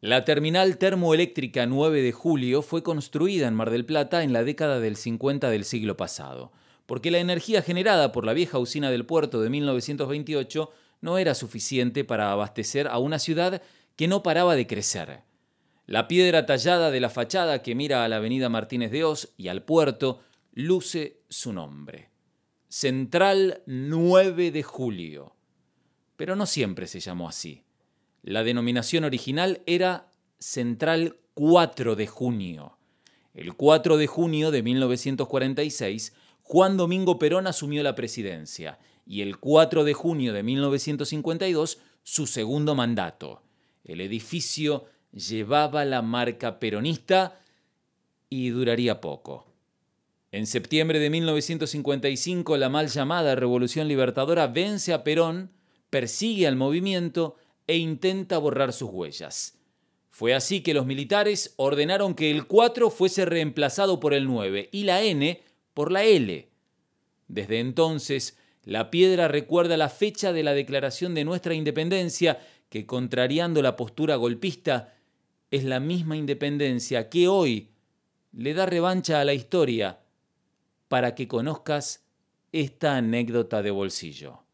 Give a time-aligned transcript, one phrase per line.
[0.00, 4.78] La terminal termoeléctrica 9 de julio fue construida en Mar del Plata en la década
[4.78, 6.52] del 50 del siglo pasado,
[6.86, 12.04] porque la energía generada por la vieja usina del puerto de 1928 no era suficiente
[12.04, 13.60] para abastecer a una ciudad
[13.96, 15.22] que no paraba de crecer.
[15.86, 19.48] La piedra tallada de la fachada que mira a la avenida Martínez de Oz y
[19.48, 20.20] al puerto
[20.52, 22.10] luce su nombre.
[22.68, 25.34] Central 9 de julio.
[26.16, 27.64] Pero no siempre se llamó así.
[28.22, 32.76] La denominación original era Central 4 de junio.
[33.34, 39.84] El 4 de junio de 1946, Juan Domingo Perón asumió la presidencia y el 4
[39.84, 43.42] de junio de 1952 su segundo mandato.
[43.84, 47.40] El edificio llevaba la marca peronista
[48.28, 49.46] y duraría poco.
[50.30, 55.50] En septiembre de 1955, la mal llamada Revolución Libertadora vence a Perón,
[55.88, 57.36] persigue al movimiento
[57.68, 59.56] e intenta borrar sus huellas.
[60.10, 64.82] Fue así que los militares ordenaron que el 4 fuese reemplazado por el 9 y
[64.82, 65.40] la N
[65.74, 66.48] por la L.
[67.28, 73.62] Desde entonces, la piedra recuerda la fecha de la declaración de nuestra independencia, que contrariando
[73.62, 74.94] la postura golpista,
[75.50, 77.68] es la misma independencia que hoy
[78.32, 80.00] le da revancha a la historia
[80.88, 82.04] para que conozcas
[82.52, 84.47] esta anécdota de bolsillo.